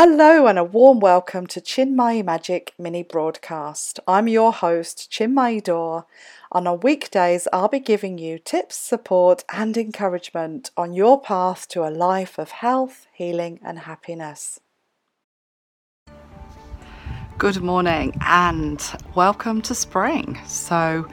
[0.00, 3.98] Hello and a warm welcome to Chinmay Magic mini broadcast.
[4.06, 6.06] I'm your host, Chinmay Dor,
[6.54, 11.82] and on weekdays I'll be giving you tips, support, and encouragement on your path to
[11.82, 14.60] a life of health, healing, and happiness.
[17.36, 18.80] Good morning and
[19.16, 20.38] welcome to spring.
[20.46, 21.08] So,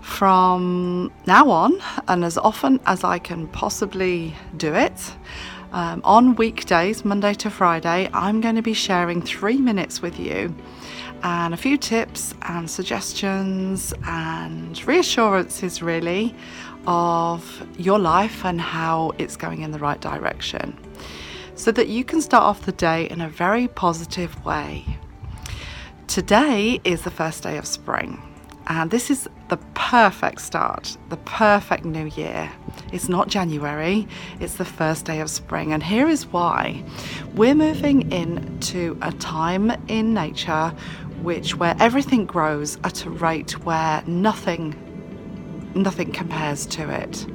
[0.00, 1.78] from now on,
[2.08, 5.12] and as often as I can possibly do it,
[5.72, 10.54] um, on weekdays, Monday to Friday, I'm going to be sharing three minutes with you
[11.22, 16.34] and a few tips and suggestions and reassurances, really,
[16.86, 20.76] of your life and how it's going in the right direction
[21.54, 24.84] so that you can start off the day in a very positive way.
[26.06, 28.29] Today is the first day of spring.
[28.66, 32.50] And this is the perfect start, the perfect new year.
[32.92, 34.06] It's not January,
[34.38, 35.72] it's the first day of spring.
[35.72, 36.84] And here is why.
[37.34, 40.72] We're moving into a time in nature
[41.22, 44.74] which where everything grows at a rate where nothing
[45.74, 47.26] nothing compares to it.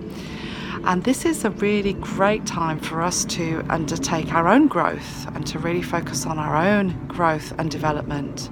[0.84, 5.48] And this is a really great time for us to undertake our own growth and
[5.48, 8.50] to really focus on our own growth and development.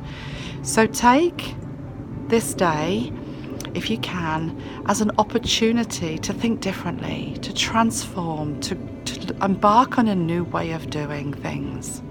[0.63, 1.55] So take
[2.33, 3.13] this day,
[3.75, 8.73] if you can, as an opportunity to think differently, to transform, to,
[9.05, 12.01] to embark on a new way of doing things.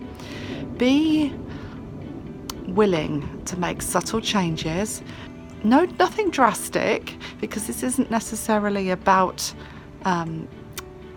[0.76, 1.34] Be
[2.68, 5.02] willing to make subtle changes.
[5.64, 9.52] No, nothing drastic, because this isn't necessarily about
[10.04, 10.46] um,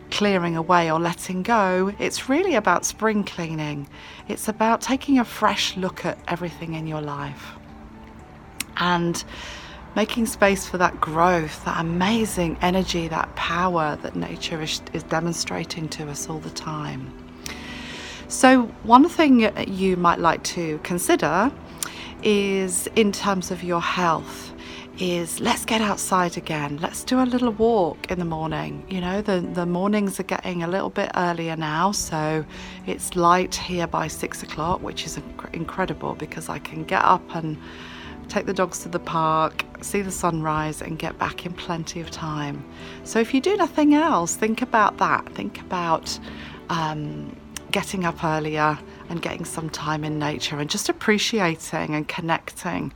[0.10, 1.94] clearing away or letting go.
[2.00, 3.88] It's really about spring cleaning.
[4.28, 7.56] It's about taking a fresh look at everything in your life
[8.78, 9.24] and
[9.96, 15.88] making space for that growth, that amazing energy, that power that nature is, is demonstrating
[15.90, 17.14] to us all the time.
[18.28, 21.52] So, one thing you might like to consider
[22.24, 24.54] is in terms of your health
[24.98, 26.78] is let's get outside again.
[26.78, 28.86] Let's do a little walk in the morning.
[28.90, 32.46] You know, the, the mornings are getting a little bit earlier now, so
[32.88, 37.36] it's light here by six o'clock, which is inc- incredible because I can get up
[37.36, 37.58] and
[38.28, 42.12] take the dogs to the park, see the sunrise, and get back in plenty of
[42.12, 42.64] time.
[43.04, 45.28] So, if you do nothing else, think about that.
[45.34, 46.20] Think about
[46.70, 47.36] um,
[47.72, 48.78] getting up earlier
[49.10, 52.94] and getting some time in nature and just appreciating and connecting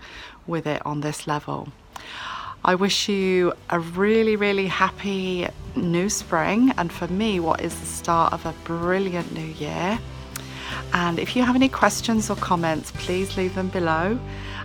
[0.47, 1.69] with it on this level.
[2.63, 7.85] I wish you a really, really happy new spring, and for me, what is the
[7.85, 9.97] start of a brilliant new year.
[10.93, 14.19] And if you have any questions or comments, please leave them below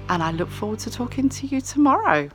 [0.09, 2.29] and I look forward to talking to you tomorrow.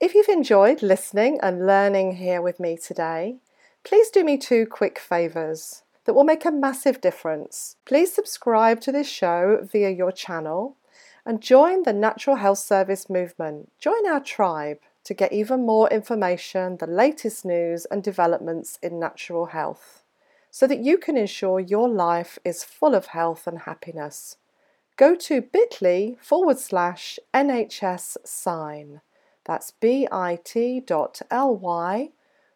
[0.00, 3.36] If you've enjoyed listening and learning here with me today,
[3.84, 7.76] please do me two quick favours that will make a massive difference.
[7.84, 10.76] Please subscribe to this show via your channel
[11.26, 13.70] and join the Natural Health Service movement.
[13.78, 19.46] Join our tribe to get even more information, the latest news and developments in natural
[19.46, 20.02] health
[20.50, 24.36] so that you can ensure your life is full of health and happiness.
[24.96, 29.00] Go to bit.ly forward slash NHS sign.
[29.44, 30.40] That's bit.ly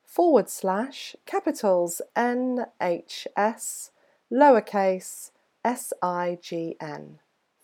[0.04, 3.90] forward slash capitals NHS
[4.30, 5.30] lowercase
[5.64, 7.18] S I G N.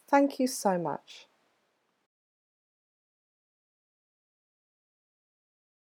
[0.08, 1.26] Thank you so much.